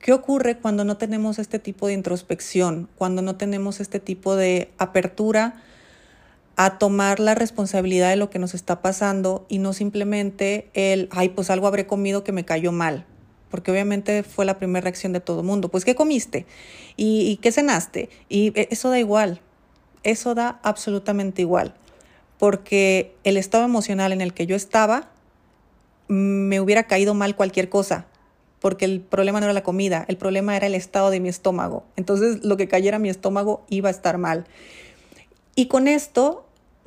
¿Qué 0.00 0.12
ocurre 0.12 0.58
cuando 0.58 0.84
no 0.84 0.98
tenemos 0.98 1.38
este 1.38 1.58
tipo 1.58 1.86
de 1.86 1.94
introspección, 1.94 2.90
cuando 2.96 3.22
no 3.22 3.36
tenemos 3.36 3.80
este 3.80 4.00
tipo 4.00 4.36
de 4.36 4.70
apertura 4.76 5.62
a 6.56 6.76
tomar 6.76 7.20
la 7.20 7.34
responsabilidad 7.34 8.10
de 8.10 8.16
lo 8.16 8.28
que 8.28 8.38
nos 8.38 8.52
está 8.52 8.82
pasando 8.82 9.46
y 9.48 9.56
no 9.56 9.72
simplemente 9.72 10.68
el, 10.74 11.08
ay, 11.10 11.30
pues 11.30 11.48
algo 11.48 11.66
habré 11.66 11.86
comido 11.86 12.22
que 12.22 12.32
me 12.32 12.44
cayó 12.44 12.70
mal? 12.70 13.06
Porque 13.48 13.70
obviamente 13.70 14.24
fue 14.24 14.44
la 14.44 14.58
primera 14.58 14.82
reacción 14.82 15.14
de 15.14 15.20
todo 15.20 15.40
el 15.40 15.46
mundo. 15.46 15.70
Pues, 15.70 15.86
¿qué 15.86 15.94
comiste? 15.94 16.44
¿Y, 16.98 17.30
¿Y 17.30 17.36
qué 17.38 17.50
cenaste? 17.50 18.10
Y 18.28 18.52
e, 18.60 18.68
eso 18.70 18.90
da 18.90 18.98
igual. 18.98 19.40
Eso 20.02 20.34
da 20.34 20.60
absolutamente 20.62 21.40
igual. 21.40 21.76
Porque 22.42 23.14
el 23.22 23.36
estado 23.36 23.64
emocional 23.64 24.10
en 24.10 24.20
el 24.20 24.34
que 24.34 24.46
yo 24.46 24.56
estaba 24.56 25.10
me 26.08 26.58
hubiera 26.58 26.88
caído 26.88 27.14
mal 27.14 27.36
cualquier 27.36 27.68
cosa 27.68 28.08
porque 28.58 28.84
el 28.84 29.00
problema 29.00 29.38
no 29.38 29.46
era 29.46 29.52
la 29.52 29.62
comida, 29.62 30.04
el 30.08 30.16
problema 30.16 30.56
era 30.56 30.66
el 30.66 30.74
estado 30.74 31.10
de 31.10 31.20
mi 31.20 31.28
estómago. 31.28 31.84
Entonces 31.94 32.44
lo 32.44 32.56
que 32.56 32.66
cayera 32.66 32.98
mi 32.98 33.10
estómago 33.10 33.64
iba 33.68 33.88
a 33.88 33.92
estar 33.92 34.18
mal. 34.18 34.44
Y 35.54 35.66
con 35.66 35.86
esto 35.86 36.44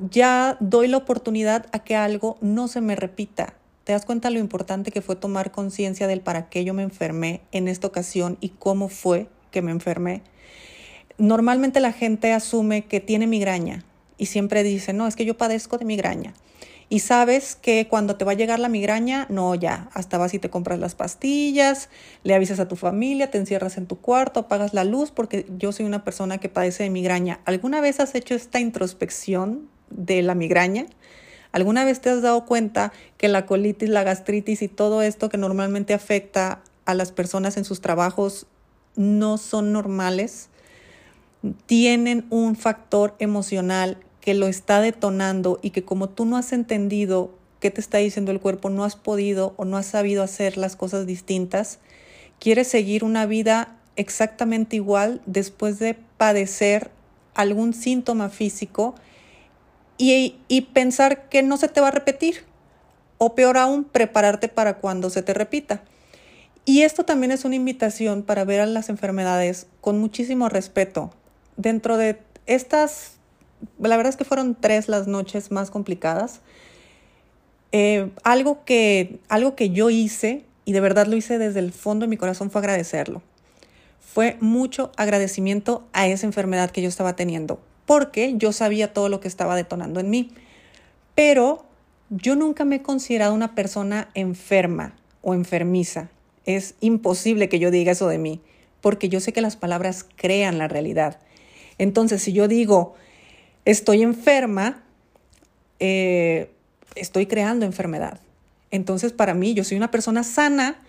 ya 0.10 0.58
doy 0.60 0.90
la 0.90 0.98
oportunidad 0.98 1.68
a 1.72 1.80
que 1.80 1.96
algo 1.96 2.38
no 2.42 2.68
se 2.68 2.82
me 2.82 2.98
repita. 2.98 3.54
¿Te 3.86 3.94
das 3.94 4.06
cuenta 4.06 4.30
lo 4.32 4.40
importante 4.40 4.92
que 4.92 5.02
fue 5.02 5.16
tomar 5.16 5.52
conciencia 5.52 6.08
del 6.08 6.20
para 6.20 6.50
qué 6.50 6.66
yo 6.66 6.74
me 6.74 6.84
enfermé 6.84 7.40
en 7.54 7.70
esta 7.70 7.88
ocasión 7.88 8.38
y 8.42 8.50
cómo 8.50 8.90
fue 8.90 9.30
que 9.52 9.62
me 9.62 9.72
enfermé? 9.72 10.22
Normalmente 11.18 11.80
la 11.80 11.94
gente 11.94 12.34
asume 12.34 12.86
que 12.86 13.00
tiene 13.00 13.26
migraña 13.26 13.86
y 14.18 14.28
siempre 14.28 14.64
dice, 14.64 14.94
no, 14.94 15.08
es 15.08 15.16
que 15.16 15.26
yo 15.26 15.38
padezco 15.38 15.78
de 15.78 15.86
migraña 15.86 16.34
y 16.88 17.00
sabes 17.00 17.56
que 17.56 17.88
cuando 17.88 18.16
te 18.16 18.26
va 18.26 18.34
a 18.34 18.36
llegar 18.36 18.60
la 18.60 18.70
migraña, 18.70 19.26
no, 19.30 19.56
ya, 19.56 19.90
hasta 19.94 20.18
vas 20.18 20.34
y 20.34 20.40
te 20.40 20.50
compras 20.50 20.80
las 20.80 20.94
pastillas, 20.94 21.90
le 22.24 22.36
avisas 22.36 22.60
a 22.60 22.68
tu 22.68 22.76
familia, 22.76 23.32
te 23.32 23.40
encierras 23.40 23.78
en 23.78 23.88
tu 23.88 23.98
cuarto, 23.98 24.42
apagas 24.42 24.74
la 24.74 24.84
luz, 24.84 25.12
porque 25.12 25.48
yo 25.58 25.72
soy 25.72 25.86
una 25.86 26.04
persona 26.04 26.38
que 26.38 26.48
padece 26.48 26.84
de 26.84 26.92
migraña. 26.92 27.40
¿Alguna 27.46 27.82
vez 27.82 28.00
has 28.00 28.14
hecho 28.14 28.36
esta 28.36 28.60
introspección 28.60 29.68
de 29.90 30.22
la 30.22 30.36
migraña? 30.36 30.86
¿Alguna 31.52 31.86
vez 31.86 32.02
te 32.02 32.10
has 32.10 32.22
dado 32.22 32.46
cuenta 32.46 32.94
que 33.18 33.30
la 33.30 33.46
colitis, 33.48 33.90
la 33.90 34.04
gastritis 34.04 34.62
y 34.62 34.68
todo 34.68 35.02
esto 35.02 35.30
que 35.30 35.38
normalmente 35.38 35.94
afecta 35.94 36.62
a 36.86 36.94
las 36.94 37.12
personas 37.12 37.58
en 37.58 37.66
sus 37.66 37.82
trabajos 37.82 38.46
no 38.96 39.40
son 39.40 39.72
normales? 39.72 40.50
Tienen 41.66 42.26
un 42.30 42.56
factor 42.56 43.16
emocional 43.20 44.05
que 44.26 44.34
lo 44.34 44.48
está 44.48 44.82
detonando 44.82 45.60
y 45.62 45.70
que 45.70 45.86
como 45.86 46.10
tú 46.10 46.26
no 46.26 46.36
has 46.36 46.52
entendido 46.52 47.38
qué 47.60 47.70
te 47.70 47.80
está 47.80 48.00
diciendo 48.00 48.32
el 48.32 48.40
cuerpo, 48.40 48.72
no 48.72 48.84
has 48.84 48.96
podido 48.96 49.54
o 49.56 49.66
no 49.66 49.78
has 49.78 49.86
sabido 49.86 50.24
hacer 50.24 50.58
las 50.58 50.76
cosas 50.76 51.06
distintas, 51.06 51.78
quieres 52.40 52.68
seguir 52.68 53.04
una 53.04 53.28
vida 53.28 53.78
exactamente 53.96 54.78
igual 54.78 55.22
después 55.28 55.78
de 55.78 55.94
padecer 56.18 56.90
algún 57.36 57.76
síntoma 57.76 58.30
físico 58.30 58.96
y, 60.00 60.38
y, 60.48 60.62
pensar 60.62 61.30
que 61.30 61.44
no 61.44 61.58
se 61.58 61.68
te 61.68 61.80
va 61.80 61.90
a 61.90 61.92
repetir 61.92 62.46
o 63.20 63.36
peor 63.36 63.60
aún, 63.60 63.84
prepararte 63.84 64.48
para 64.48 64.78
cuando 64.80 65.12
se 65.12 65.22
te 65.22 65.36
repita. 65.36 65.84
Y 66.66 66.82
esto 66.82 67.06
también 67.06 67.32
es 67.32 67.46
una 67.46 67.56
invitación 67.56 68.24
para 68.24 68.44
ver 68.44 68.62
a 68.62 68.66
las 68.66 68.90
enfermedades 68.90 69.68
con 69.82 70.00
muchísimo 70.00 70.50
respeto. 70.50 71.14
Dentro 71.58 71.96
de 71.96 72.20
estas 72.48 73.15
la 73.80 73.98
verdad 73.98 74.10
es 74.10 74.18
que 74.18 74.26
fueron 74.26 74.56
tres 74.56 74.88
las 74.88 75.08
noches 75.08 75.52
más 75.52 75.72
complicadas. 75.72 76.42
Eh, 77.72 78.10
algo, 78.24 78.64
que, 78.66 79.20
algo 79.28 79.56
que 79.56 79.70
yo 79.72 79.90
hice, 79.90 80.46
y 80.66 80.72
de 80.72 80.80
verdad 80.80 81.08
lo 81.08 81.16
hice 81.16 81.38
desde 81.38 81.60
el 81.60 81.72
fondo 81.72 82.06
de 82.06 82.10
mi 82.10 82.18
corazón, 82.18 82.50
fue 82.50 82.60
agradecerlo. 82.60 83.22
Fue 84.00 84.38
mucho 84.40 84.92
agradecimiento 84.96 85.84
a 85.92 86.08
esa 86.08 86.26
enfermedad 86.26 86.72
que 86.72 86.82
yo 86.82 86.88
estaba 86.88 87.16
teniendo, 87.16 87.60
porque 87.86 88.36
yo 88.38 88.54
sabía 88.54 88.94
todo 88.94 89.10
lo 89.10 89.20
que 89.20 89.28
estaba 89.28 89.56
detonando 89.56 90.00
en 90.00 90.10
mí. 90.10 90.32
Pero 91.16 91.66
yo 92.10 92.36
nunca 92.36 92.66
me 92.66 92.78
he 92.78 92.82
considerado 92.82 93.34
una 93.34 93.56
persona 93.56 94.10
enferma 94.14 94.96
o 95.22 95.34
enfermiza. 95.34 96.10
Es 96.46 96.76
imposible 96.80 97.50
que 97.50 97.60
yo 97.60 97.72
diga 97.72 97.92
eso 97.92 98.08
de 98.08 98.20
mí, 98.20 98.42
porque 98.80 99.10
yo 99.10 99.20
sé 99.20 99.34
que 99.34 99.42
las 99.42 99.56
palabras 99.56 100.06
crean 100.16 100.58
la 100.58 100.68
realidad. 100.68 101.20
Entonces, 101.78 102.22
si 102.22 102.32
yo 102.32 102.48
digo, 102.48 102.94
estoy 103.66 104.04
enferma, 104.04 104.84
eh, 105.80 106.52
estoy 106.96 107.26
creando 107.26 107.66
enfermedad. 107.66 108.20
Entonces, 108.72 109.12
para 109.12 109.34
mí, 109.34 109.54
yo 109.54 109.64
soy 109.64 109.78
una 109.78 109.92
persona 109.92 110.24
sana 110.24 110.80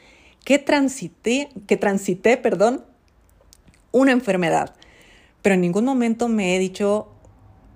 que 0.45 0.59
transité, 0.59 1.49
que 1.67 1.77
transité, 1.77 2.37
perdón, 2.37 2.85
una 3.91 4.13
enfermedad. 4.13 4.75
Pero 5.43 5.55
en 5.55 5.63
ningún 5.63 5.85
momento 5.85 6.29
me 6.29 6.55
he 6.55 6.59
dicho, 6.59 7.09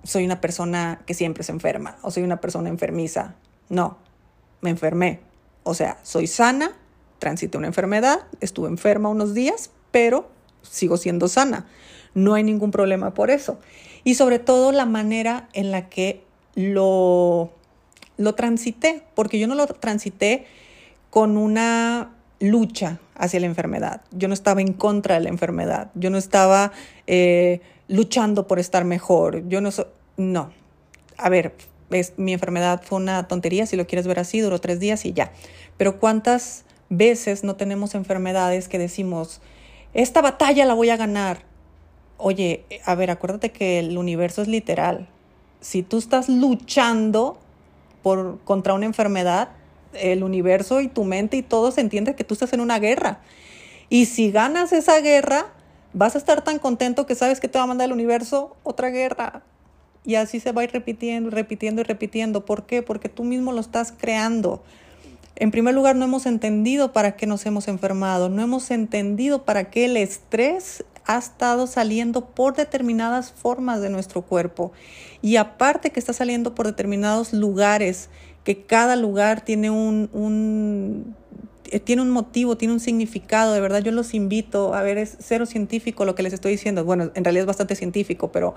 soy 0.03 0.23
una 0.23 0.39
persona 0.39 1.01
que 1.05 1.13
siempre 1.13 1.43
se 1.43 1.51
enferma 1.51 1.97
o 2.01 2.11
soy 2.11 2.23
una 2.23 2.39
persona 2.39 2.69
enfermiza. 2.69 3.35
No, 3.69 3.97
me 4.61 4.69
enfermé. 4.69 5.19
O 5.63 5.73
sea, 5.73 5.99
soy 6.03 6.27
sana, 6.27 6.71
transité 7.19 7.57
una 7.57 7.67
enfermedad, 7.67 8.19
estuve 8.39 8.67
enferma 8.67 9.09
unos 9.09 9.33
días, 9.33 9.71
pero 9.91 10.29
sigo 10.61 10.97
siendo 10.97 11.27
sana. 11.27 11.67
No 12.13 12.33
hay 12.33 12.43
ningún 12.43 12.71
problema 12.71 13.13
por 13.13 13.31
eso 13.31 13.59
y 14.03 14.15
sobre 14.15 14.39
todo 14.39 14.71
la 14.71 14.85
manera 14.85 15.49
en 15.53 15.71
la 15.71 15.89
que 15.89 16.23
lo, 16.55 17.51
lo 18.17 18.35
transité, 18.35 19.03
porque 19.15 19.39
yo 19.39 19.47
no 19.47 19.55
lo 19.55 19.67
transité 19.67 20.45
con 21.09 21.37
una 21.37 22.11
lucha 22.39 22.99
hacia 23.15 23.39
la 23.39 23.45
enfermedad. 23.45 24.01
Yo 24.11 24.27
no 24.27 24.33
estaba 24.33 24.61
en 24.61 24.73
contra 24.73 25.15
de 25.15 25.21
la 25.21 25.29
enfermedad. 25.29 25.91
Yo 25.93 26.09
no 26.09 26.17
estaba 26.17 26.71
eh, 27.05 27.61
luchando 27.87 28.47
por 28.47 28.59
estar 28.59 28.83
mejor. 28.83 29.47
Yo 29.47 29.61
no 29.61 29.69
no. 30.17 30.51
A 31.17 31.29
ver, 31.29 31.55
es, 31.91 32.13
mi 32.17 32.33
enfermedad 32.33 32.81
fue 32.83 32.97
una 32.97 33.27
tontería, 33.27 33.65
si 33.65 33.75
lo 33.75 33.87
quieres 33.87 34.07
ver 34.07 34.19
así, 34.19 34.39
duró 34.39 34.59
tres 34.59 34.79
días 34.79 35.05
y 35.05 35.13
ya. 35.13 35.31
Pero 35.77 35.99
¿cuántas 35.99 36.65
veces 36.89 37.43
no 37.43 37.55
tenemos 37.55 37.95
enfermedades 37.95 38.67
que 38.67 38.79
decimos, 38.79 39.41
esta 39.93 40.21
batalla 40.21 40.65
la 40.65 40.73
voy 40.73 40.89
a 40.89 40.97
ganar? 40.97 41.43
Oye, 42.21 42.65
a 42.85 42.95
ver, 42.95 43.11
acuérdate 43.11 43.51
que 43.51 43.79
el 43.79 43.97
universo 43.97 44.41
es 44.41 44.47
literal. 44.47 45.07
Si 45.59 45.83
tú 45.83 45.97
estás 45.97 46.29
luchando 46.29 47.37
por, 48.01 48.39
contra 48.43 48.73
una 48.73 48.85
enfermedad, 48.85 49.49
el 49.93 50.23
universo 50.23 50.81
y 50.81 50.87
tu 50.87 51.03
mente 51.03 51.37
y 51.37 51.41
todo 51.41 51.71
se 51.71 51.81
entiende 51.81 52.15
que 52.15 52.23
tú 52.23 52.33
estás 52.33 52.53
en 52.53 52.61
una 52.61 52.79
guerra. 52.79 53.19
Y 53.89 54.05
si 54.05 54.31
ganas 54.31 54.71
esa 54.71 54.99
guerra, 55.01 55.47
vas 55.93 56.15
a 56.15 56.17
estar 56.17 56.43
tan 56.43 56.59
contento 56.59 57.05
que 57.05 57.15
sabes 57.15 57.39
que 57.39 57.47
te 57.47 57.57
va 57.57 57.65
a 57.65 57.67
mandar 57.67 57.87
el 57.87 57.93
universo 57.93 58.55
otra 58.63 58.89
guerra. 58.89 59.43
Y 60.05 60.15
así 60.15 60.39
se 60.39 60.51
va 60.51 60.61
a 60.61 60.63
ir 60.63 60.71
repitiendo, 60.71 61.29
repitiendo 61.29 61.81
y 61.81 61.83
repitiendo. 61.83 62.45
¿Por 62.45 62.65
qué? 62.65 62.81
Porque 62.81 63.09
tú 63.09 63.23
mismo 63.23 63.51
lo 63.51 63.59
estás 63.59 63.91
creando. 63.91 64.63
En 65.35 65.51
primer 65.51 65.73
lugar, 65.73 65.95
no 65.95 66.05
hemos 66.05 66.25
entendido 66.25 66.93
para 66.93 67.15
qué 67.15 67.25
nos 67.27 67.45
hemos 67.45 67.67
enfermado, 67.67 68.29
no 68.29 68.41
hemos 68.41 68.69
entendido 68.71 69.43
para 69.43 69.69
qué 69.69 69.85
el 69.85 69.97
estrés 69.97 70.83
ha 71.15 71.19
estado 71.19 71.67
saliendo 71.67 72.27
por 72.27 72.55
determinadas 72.55 73.31
formas 73.31 73.81
de 73.81 73.89
nuestro 73.89 74.21
cuerpo. 74.21 74.71
Y 75.21 75.35
aparte 75.35 75.91
que 75.91 75.99
está 75.99 76.13
saliendo 76.13 76.55
por 76.55 76.67
determinados 76.67 77.33
lugares, 77.33 78.09
que 78.43 78.63
cada 78.63 78.95
lugar 78.95 79.41
tiene 79.41 79.69
un, 79.69 81.15
eh, 81.71 81.79
tiene 81.79 82.01
un 82.01 82.09
motivo, 82.09 82.57
tiene 82.57 82.73
un 82.73 82.79
significado, 82.79 83.53
de 83.53 83.61
verdad 83.61 83.81
yo 83.81 83.91
los 83.91 84.13
invito 84.13 84.73
a 84.73 84.81
ver, 84.81 84.97
es 84.97 85.17
cero 85.19 85.45
científico 85.45 86.05
lo 86.05 86.15
que 86.15 86.23
les 86.23 86.33
estoy 86.33 86.53
diciendo, 86.53 86.83
bueno, 86.83 87.11
en 87.13 87.23
realidad 87.23 87.43
es 87.43 87.47
bastante 87.47 87.75
científico, 87.75 88.31
pero 88.31 88.55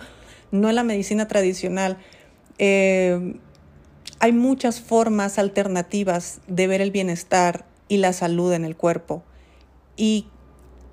no 0.50 0.68
es 0.68 0.74
la 0.74 0.84
medicina 0.84 1.28
tradicional. 1.28 1.98
Eh, 2.58 3.36
hay 4.20 4.32
muchas 4.32 4.80
formas 4.80 5.38
alternativas 5.38 6.40
de 6.46 6.66
ver 6.66 6.80
el 6.80 6.90
bienestar 6.90 7.66
y 7.88 7.98
la 7.98 8.12
salud 8.12 8.52
en 8.52 8.64
el 8.64 8.76
cuerpo. 8.76 9.22
Y 9.96 10.26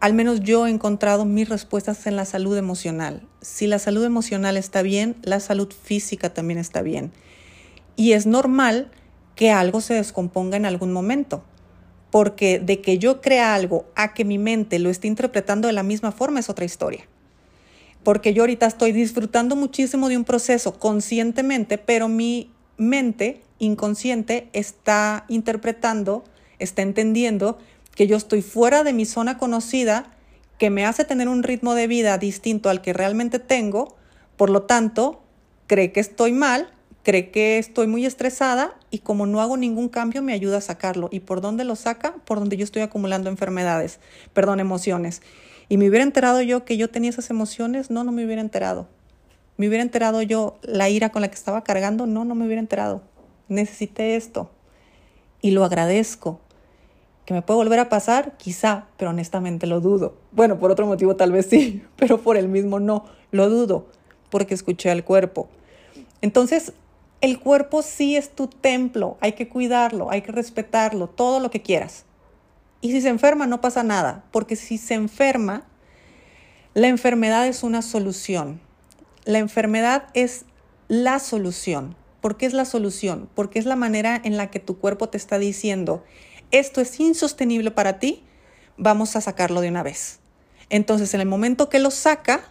al 0.02 0.16
menos 0.16 0.42
yo 0.42 0.66
he 0.66 0.72
encontrado 0.72 1.26
mis 1.26 1.48
respuestas 1.48 2.08
en 2.08 2.16
la 2.16 2.26
salud 2.26 2.58
emocional. 2.58 3.22
Si 3.42 3.68
la 3.68 3.78
salud 3.78 4.04
emocional 4.04 4.58
está 4.58 4.82
bien, 4.82 5.16
la 5.22 5.40
salud 5.40 5.72
física 5.72 6.34
también 6.34 6.58
está 6.58 6.82
bien. 6.82 7.12
Y 7.96 8.14
es 8.14 8.26
normal 8.26 8.90
que 9.36 9.52
algo 9.52 9.80
se 9.80 9.94
descomponga 9.94 10.58
en 10.58 10.66
algún 10.66 10.92
momento, 10.92 11.44
porque 12.10 12.60
de 12.60 12.82
que 12.82 12.98
yo 12.98 13.22
crea 13.22 13.54
algo 13.54 13.86
a 13.96 14.16
que 14.16 14.26
mi 14.26 14.40
mente 14.40 14.80
lo 14.80 14.90
esté 14.90 15.08
interpretando 15.08 15.68
de 15.68 15.74
la 15.74 15.84
misma 15.84 16.12
forma 16.12 16.40
es 16.40 16.50
otra 16.50 16.66
historia. 16.66 17.08
Porque 18.04 18.34
yo 18.34 18.42
ahorita 18.42 18.66
estoy 18.66 18.94
disfrutando 18.94 19.56
muchísimo 19.56 20.10
de 20.10 20.18
un 20.18 20.24
proceso 20.24 20.80
conscientemente, 20.80 21.78
pero 21.78 22.08
mi 22.08 22.50
mente 22.76 23.44
inconsciente 23.60 24.50
está 24.54 25.26
interpretando, 25.28 26.24
está 26.58 26.82
entendiendo 26.82 27.60
que 27.96 28.08
yo 28.08 28.18
estoy 28.18 28.42
fuera 28.42 28.84
de 28.84 28.94
mi 28.94 29.06
zona 29.06 29.38
conocida, 29.38 30.14
que 30.58 30.70
me 30.70 30.86
hace 30.86 31.06
tener 31.06 31.28
un 31.28 31.44
ritmo 31.44 31.74
de 31.74 31.88
vida 31.88 32.18
distinto 32.18 32.70
al 32.70 32.82
que 32.82 32.94
realmente 32.94 33.40
tengo, 33.40 33.96
por 34.38 34.50
lo 34.50 34.64
tanto, 34.64 35.22
cree 35.68 35.92
que 35.92 36.00
estoy 36.00 36.32
mal, 36.32 36.70
cree 37.04 37.32
que 37.32 37.58
estoy 37.58 37.88
muy 37.88 38.06
estresada 38.06 38.76
y 38.90 39.00
como 39.00 39.26
no 39.26 39.42
hago 39.42 39.58
ningún 39.58 39.90
cambio 39.90 40.22
me 40.22 40.34
ayuda 40.34 40.58
a 40.58 40.62
sacarlo. 40.62 41.10
¿Y 41.12 41.22
por 41.22 41.42
dónde 41.42 41.64
lo 41.64 41.76
saca? 41.76 42.16
Por 42.26 42.40
donde 42.40 42.58
yo 42.58 42.64
estoy 42.64 42.82
acumulando 42.82 43.30
enfermedades, 43.30 44.00
perdón, 44.34 44.60
emociones. 44.60 45.22
Y 45.70 45.78
me 45.78 45.88
hubiera 45.88 46.04
enterado 46.04 46.42
yo 46.42 46.66
que 46.66 46.78
yo 46.78 46.90
tenía 46.90 47.10
esas 47.10 47.30
emociones, 47.30 47.90
no, 47.90 48.04
no 48.04 48.12
me 48.12 48.26
hubiera 48.26 48.42
enterado. 48.42 48.88
Me 49.58 49.68
hubiera 49.68 49.84
enterado 49.84 50.22
yo 50.22 50.58
la 50.64 50.90
ira 50.90 51.10
con 51.10 51.22
la 51.22 51.30
que 51.30 51.36
estaba 51.36 51.64
cargando, 51.64 52.08
no, 52.08 52.26
no 52.26 52.36
me 52.36 52.46
hubiera 52.46 52.60
enterado. 52.60 53.04
Necesité 53.48 54.16
esto 54.16 54.52
y 55.42 55.52
lo 55.52 55.64
agradezco. 55.64 56.42
¿Que 57.26 57.34
me 57.34 57.42
puede 57.42 57.58
volver 57.58 57.80
a 57.80 57.90
pasar? 57.90 58.36
Quizá, 58.38 58.88
pero 58.98 59.12
honestamente 59.12 59.68
lo 59.68 59.80
dudo. 59.80 60.16
Bueno, 60.32 60.60
por 60.60 60.72
otro 60.72 60.88
motivo 60.88 61.16
tal 61.16 61.32
vez 61.32 61.48
sí, 61.48 61.84
pero 61.96 62.22
por 62.22 62.38
el 62.38 62.48
mismo 62.48 62.80
no, 62.80 63.06
lo 63.32 63.50
dudo, 63.50 63.88
porque 64.30 64.54
escuché 64.54 64.90
al 64.90 65.04
cuerpo. 65.04 65.50
Entonces, 66.22 66.74
el 67.22 67.40
cuerpo 67.40 67.84
sí 67.84 68.16
es 68.16 68.32
tu 68.32 68.48
templo, 68.48 69.18
hay 69.22 69.34
que 69.34 69.48
cuidarlo, 69.48 70.10
hay 70.10 70.22
que 70.22 70.32
respetarlo, 70.32 71.08
todo 71.08 71.40
lo 71.40 71.52
que 71.52 71.62
quieras. 71.62 72.06
Y 72.82 72.92
si 72.92 73.02
se 73.02 73.10
enferma, 73.10 73.46
no 73.46 73.62
pasa 73.62 73.84
nada, 73.84 74.24
porque 74.32 74.56
si 74.56 74.80
se 74.80 74.96
enferma, 74.96 75.66
la 76.74 76.88
enfermedad 76.88 77.48
es 77.48 77.64
una 77.64 77.84
solución. 77.84 78.60
La 79.24 79.38
enfermedad 79.38 80.08
es 80.16 80.46
la 80.88 81.20
solución. 81.20 81.96
¿Por 82.22 82.38
qué 82.38 82.48
es 82.48 82.54
la 82.54 82.66
solución? 82.66 83.30
Porque 83.36 83.60
es 83.60 83.66
la 83.66 83.76
manera 83.76 84.20
en 84.24 84.36
la 84.36 84.50
que 84.50 84.60
tu 84.60 84.80
cuerpo 84.80 85.10
te 85.10 85.18
está 85.18 85.38
diciendo, 85.38 86.04
esto 86.52 86.82
es 86.82 87.00
insostenible 87.00 87.72
para 87.72 88.00
ti, 88.00 88.24
vamos 88.78 89.16
a 89.16 89.22
sacarlo 89.22 89.62
de 89.62 89.70
una 89.70 89.84
vez. 89.84 90.20
Entonces, 90.70 91.14
en 91.14 91.22
el 91.22 91.28
momento 91.28 91.70
que 91.70 91.80
lo 91.80 91.92
saca, 91.92 92.42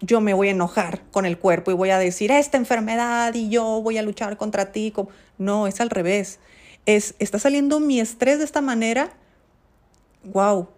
yo 0.00 0.20
me 0.20 0.34
voy 0.34 0.48
a 0.48 0.50
enojar 0.50 1.02
con 1.10 1.24
el 1.24 1.38
cuerpo 1.38 1.70
y 1.70 1.74
voy 1.74 1.90
a 1.90 1.98
decir, 1.98 2.30
esta 2.30 2.58
enfermedad 2.58 3.34
y 3.34 3.48
yo 3.48 3.80
voy 3.82 3.98
a 3.98 4.02
luchar 4.02 4.36
contra 4.36 4.72
ti. 4.72 4.92
No, 5.38 5.66
es 5.66 5.80
al 5.80 5.90
revés. 5.90 6.38
Es, 6.84 7.14
está 7.18 7.38
saliendo 7.38 7.80
mi 7.80 8.00
estrés 8.00 8.38
de 8.38 8.44
esta 8.44 8.60
manera. 8.60 9.14
Wow. 10.24 10.68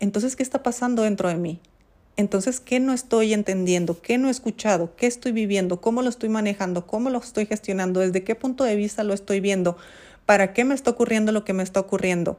Entonces, 0.00 0.36
¿qué 0.36 0.42
está 0.42 0.62
pasando 0.62 1.02
dentro 1.02 1.28
de 1.28 1.34
mí? 1.34 1.60
Entonces, 2.16 2.60
¿qué 2.60 2.80
no 2.80 2.92
estoy 2.92 3.32
entendiendo? 3.32 4.00
¿Qué 4.00 4.18
no 4.18 4.28
he 4.28 4.30
escuchado? 4.30 4.94
¿Qué 4.96 5.06
estoy 5.06 5.32
viviendo? 5.32 5.80
¿Cómo 5.80 6.02
lo 6.02 6.08
estoy 6.08 6.28
manejando? 6.28 6.86
¿Cómo 6.86 7.10
lo 7.10 7.18
estoy 7.18 7.46
gestionando? 7.46 8.00
¿Desde 8.00 8.24
qué 8.24 8.34
punto 8.34 8.64
de 8.64 8.76
vista 8.76 9.04
lo 9.04 9.14
estoy 9.14 9.40
viendo? 9.40 9.76
¿Para 10.28 10.52
qué 10.52 10.64
me 10.64 10.74
está 10.74 10.90
ocurriendo 10.90 11.32
lo 11.32 11.44
que 11.44 11.54
me 11.54 11.62
está 11.62 11.80
ocurriendo? 11.80 12.38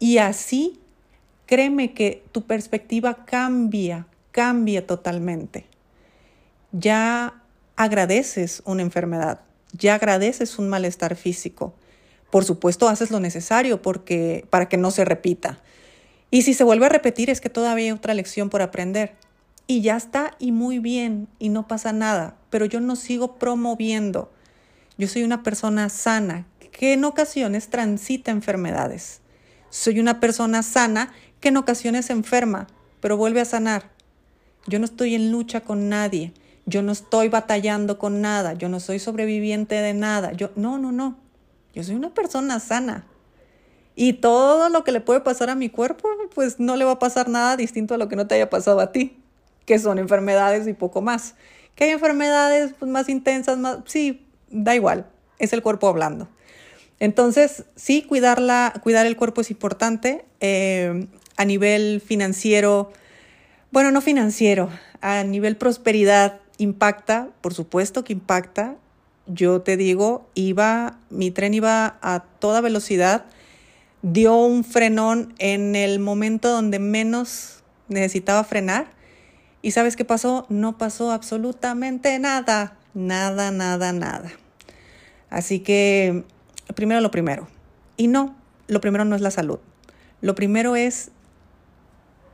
Y 0.00 0.18
así, 0.18 0.80
créeme 1.46 1.94
que 1.94 2.24
tu 2.32 2.42
perspectiva 2.42 3.24
cambia, 3.24 4.08
cambia 4.32 4.84
totalmente 4.84 5.70
ya 6.72 7.42
agradeces 7.76 8.62
una 8.64 8.82
enfermedad, 8.82 9.40
ya 9.72 9.94
agradeces 9.94 10.58
un 10.58 10.68
malestar 10.68 11.16
físico. 11.16 11.74
Por 12.30 12.44
supuesto, 12.44 12.88
haces 12.88 13.10
lo 13.10 13.20
necesario 13.20 13.82
porque, 13.82 14.46
para 14.50 14.68
que 14.68 14.76
no 14.76 14.90
se 14.90 15.04
repita. 15.04 15.60
Y 16.30 16.42
si 16.42 16.54
se 16.54 16.64
vuelve 16.64 16.86
a 16.86 16.90
repetir 16.90 17.28
es 17.28 17.40
que 17.40 17.50
todavía 17.50 17.86
hay 17.86 17.90
otra 17.92 18.14
lección 18.14 18.50
por 18.50 18.62
aprender. 18.62 19.14
Y 19.66 19.82
ya 19.82 19.96
está 19.96 20.32
y 20.38 20.52
muy 20.52 20.78
bien 20.78 21.28
y 21.38 21.48
no 21.48 21.66
pasa 21.66 21.92
nada, 21.92 22.36
pero 22.50 22.66
yo 22.66 22.80
no 22.80 22.96
sigo 22.96 23.36
promoviendo. 23.36 24.30
Yo 24.96 25.08
soy 25.08 25.22
una 25.22 25.42
persona 25.42 25.88
sana 25.88 26.46
que 26.80 26.94
en 26.94 27.04
ocasiones 27.04 27.68
transita 27.68 28.30
enfermedades. 28.30 29.20
Soy 29.68 30.00
una 30.00 30.18
persona 30.18 30.62
sana 30.62 31.12
que 31.38 31.48
en 31.48 31.58
ocasiones 31.58 32.08
enferma, 32.08 32.68
pero 33.00 33.18
vuelve 33.18 33.42
a 33.42 33.44
sanar. 33.44 33.90
Yo 34.66 34.78
no 34.78 34.86
estoy 34.86 35.14
en 35.14 35.30
lucha 35.30 35.60
con 35.60 35.90
nadie. 35.90 36.32
Yo 36.64 36.80
no 36.80 36.92
estoy 36.92 37.28
batallando 37.28 37.98
con 37.98 38.22
nada, 38.22 38.54
yo 38.54 38.70
no 38.70 38.80
soy 38.80 38.98
sobreviviente 38.98 39.74
de 39.74 39.92
nada. 39.92 40.32
Yo 40.32 40.52
no, 40.56 40.78
no, 40.78 40.90
no. 40.90 41.18
Yo 41.74 41.84
soy 41.84 41.96
una 41.96 42.14
persona 42.14 42.58
sana. 42.60 43.04
Y 43.94 44.14
todo 44.14 44.70
lo 44.70 44.82
que 44.82 44.92
le 44.92 45.02
puede 45.02 45.20
pasar 45.20 45.50
a 45.50 45.54
mi 45.54 45.68
cuerpo, 45.68 46.08
pues 46.34 46.60
no 46.60 46.76
le 46.76 46.86
va 46.86 46.92
a 46.92 46.98
pasar 46.98 47.28
nada 47.28 47.58
distinto 47.58 47.92
a 47.92 47.98
lo 47.98 48.08
que 48.08 48.16
no 48.16 48.26
te 48.26 48.36
haya 48.36 48.48
pasado 48.48 48.80
a 48.80 48.90
ti, 48.90 49.18
que 49.66 49.78
son 49.78 49.98
enfermedades 49.98 50.66
y 50.66 50.72
poco 50.72 51.02
más. 51.02 51.34
Que 51.74 51.84
hay 51.84 51.90
enfermedades 51.90 52.72
pues, 52.78 52.90
más 52.90 53.10
intensas, 53.10 53.58
más, 53.58 53.80
sí, 53.84 54.26
da 54.48 54.74
igual, 54.74 55.04
es 55.38 55.52
el 55.52 55.60
cuerpo 55.60 55.86
hablando. 55.86 56.26
Entonces, 57.00 57.64
sí, 57.74 58.02
cuidar 58.02 58.38
el 59.06 59.16
cuerpo 59.16 59.40
es 59.40 59.50
importante. 59.50 60.24
Eh, 60.40 61.06
a 61.40 61.46
nivel 61.46 62.02
financiero, 62.02 62.92
bueno, 63.72 63.90
no 63.90 64.02
financiero, 64.02 64.68
a 65.00 65.24
nivel 65.24 65.56
prosperidad, 65.56 66.40
impacta, 66.58 67.30
por 67.40 67.54
supuesto 67.54 68.04
que 68.04 68.12
impacta. 68.12 68.76
Yo 69.26 69.62
te 69.62 69.78
digo, 69.78 70.28
iba, 70.34 70.98
mi 71.08 71.30
tren 71.30 71.54
iba 71.54 71.98
a 72.02 72.24
toda 72.40 72.60
velocidad, 72.60 73.24
dio 74.02 74.36
un 74.36 74.64
frenón 74.64 75.34
en 75.38 75.76
el 75.76 75.98
momento 75.98 76.50
donde 76.50 76.78
menos 76.78 77.62
necesitaba 77.88 78.44
frenar. 78.44 78.90
¿Y 79.62 79.70
sabes 79.70 79.96
qué 79.96 80.04
pasó? 80.04 80.44
No 80.50 80.76
pasó 80.76 81.10
absolutamente 81.10 82.18
nada, 82.18 82.76
nada, 82.92 83.50
nada, 83.50 83.94
nada. 83.94 84.30
Así 85.30 85.60
que, 85.60 86.24
primero 86.74 87.00
lo 87.00 87.10
primero. 87.10 87.48
Y 87.96 88.06
no, 88.06 88.36
lo 88.68 88.80
primero 88.80 89.04
no 89.04 89.16
es 89.16 89.22
la 89.22 89.30
salud. 89.30 89.58
Lo 90.20 90.34
primero 90.34 90.76
es 90.76 91.10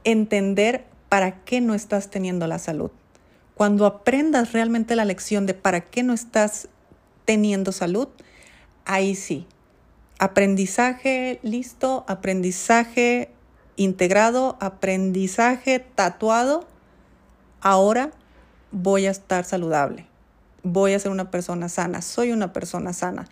entender 0.04 0.84
para 1.08 1.44
qué 1.44 1.60
no 1.60 1.74
estás 1.74 2.10
teniendo 2.10 2.46
la 2.46 2.58
salud. 2.58 2.90
Cuando 3.54 3.86
aprendas 3.86 4.52
realmente 4.52 4.96
la 4.96 5.04
lección 5.04 5.46
de 5.46 5.54
para 5.54 5.80
qué 5.80 6.02
no 6.02 6.12
estás 6.12 6.68
teniendo 7.24 7.72
salud, 7.72 8.08
ahí 8.84 9.14
sí. 9.14 9.46
Aprendizaje 10.18 11.40
listo, 11.42 12.04
aprendizaje 12.08 13.30
integrado, 13.76 14.56
aprendizaje 14.60 15.80
tatuado. 15.80 16.66
Ahora 17.60 18.12
voy 18.72 19.06
a 19.06 19.10
estar 19.10 19.44
saludable. 19.44 20.06
Voy 20.62 20.94
a 20.94 20.98
ser 20.98 21.10
una 21.10 21.30
persona 21.30 21.68
sana. 21.68 22.02
Soy 22.02 22.32
una 22.32 22.52
persona 22.52 22.92
sana. 22.92 23.26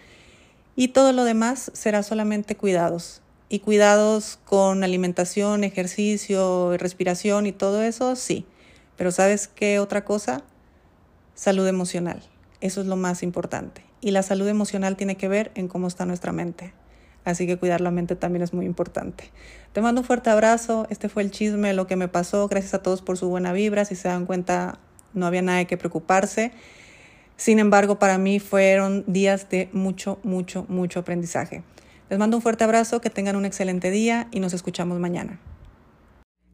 Y 0.77 0.89
todo 0.89 1.13
lo 1.13 1.25
demás 1.25 1.71
será 1.75 2.03
solamente 2.03 2.57
cuidados. 2.57 3.23
Y 3.49 3.61
cuidados 3.61 4.39
con 4.45 4.83
alimentación, 4.83 5.65
ejercicio, 5.65 6.77
respiración 6.77 7.47
y 7.47 7.53
todo 7.53 7.83
eso, 7.83 8.17
sí. 8.17 8.47
Pero 8.97 9.13
¿sabes 9.13 9.49
qué 9.49 9.79
otra 9.79 10.05
cosa? 10.05 10.43
Salud 11.35 11.67
emocional. 11.67 12.23
Eso 12.61 12.81
es 12.81 12.87
lo 12.87 12.97
más 12.97 13.23
importante. 13.23 13.85
Y 14.01 14.11
la 14.11 14.23
salud 14.23 14.49
emocional 14.49 14.97
tiene 14.97 15.17
que 15.17 15.29
ver 15.29 15.53
en 15.55 15.69
cómo 15.69 15.87
está 15.87 16.07
nuestra 16.07 16.33
mente. 16.33 16.73
Así 17.25 17.47
que 17.47 17.57
cuidar 17.57 17.81
la 17.81 17.91
mente 17.91 18.17
también 18.17 18.43
es 18.43 18.53
muy 18.53 18.67
importante. 18.67 19.31
Te 19.73 19.81
mando 19.81 20.03
un 20.03 20.07
fuerte 20.07 20.31
abrazo. 20.31 20.87
Este 20.91 21.09
fue 21.09 21.23
el 21.23 21.31
chisme, 21.31 21.73
lo 21.73 21.87
que 21.87 21.97
me 21.97 22.09
pasó. 22.09 22.49
Gracias 22.49 22.75
a 22.75 22.83
todos 22.83 23.03
por 23.03 23.17
su 23.17 23.29
buena 23.29 23.53
vibra. 23.53 23.85
Si 23.85 23.95
se 23.95 24.09
dan 24.09 24.27
cuenta, 24.27 24.79
no 25.15 25.27
había 25.27 25.43
nada 25.43 25.59
de 25.59 25.67
que 25.67 25.77
preocuparse. 25.77 26.53
Sin 27.37 27.59
embargo, 27.59 27.99
para 27.99 28.19
mí 28.19 28.39
fueron 28.41 29.05
días 29.07 29.49
de 29.51 29.69
mucho, 29.73 30.19
mucho, 30.23 30.67
mucho 30.69 31.01
aprendizaje. 31.01 31.63
Les 32.11 32.19
mando 32.19 32.37
un 32.37 32.43
fuerte 32.43 32.65
abrazo, 32.65 33.01
que 33.01 33.11
tengan 33.11 33.37
un 33.37 33.45
excelente 33.45 33.91
día 33.91 34.29
y 34.31 34.41
nos 34.41 34.53
escuchamos 34.53 34.99
mañana. 34.99 35.41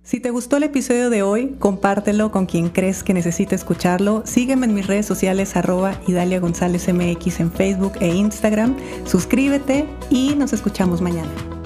Si 0.03 0.19
te 0.19 0.31
gustó 0.31 0.57
el 0.57 0.63
episodio 0.63 1.11
de 1.11 1.23
hoy, 1.23 1.57
compártelo 1.59 2.33
con 2.33 2.47
quien 2.47 2.71
crees 2.71 3.05
que 3.05 3.15
necesite 3.15 3.55
escucharlo. 3.55 4.23
Sígueme 4.25 4.67
en 4.67 4.75
mis 4.75 4.87
redes 4.87 5.07
sociales 5.07 5.57
arroba 5.57 6.01
Idalia 6.07 6.41
González 6.41 6.89
MX 6.93 7.41
en 7.41 7.53
Facebook 7.53 7.93
e 8.01 8.09
Instagram. 8.09 8.77
Suscríbete 9.05 9.87
y 10.09 10.35
nos 10.37 10.53
escuchamos 10.53 11.03
mañana. 11.03 11.60